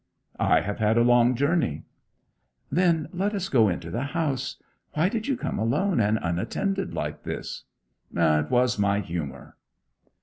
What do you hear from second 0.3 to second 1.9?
'I have had a long journey.'